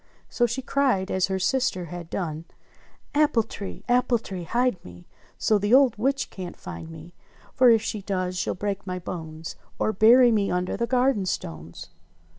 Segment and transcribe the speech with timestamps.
[0.31, 2.45] So she cried as her sister had done:
[3.13, 3.83] "Apple tree!
[3.87, 5.05] Apple tree, hide me
[5.37, 7.13] So the old witch can't find me,
[7.53, 11.89] For if she does she'll break my bones, Or bury me under the garden stones."